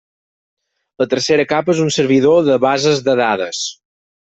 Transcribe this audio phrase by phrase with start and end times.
[1.03, 3.67] La tercera capa és un servidor de bases de dades.